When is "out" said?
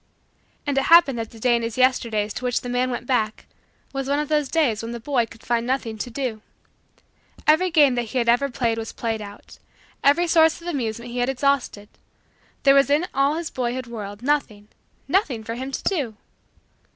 9.21-9.59